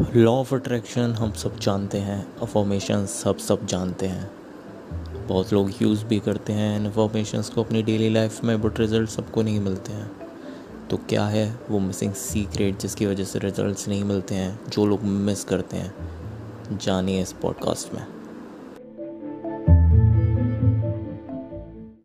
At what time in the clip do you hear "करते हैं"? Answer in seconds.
6.20-6.80, 15.44-15.94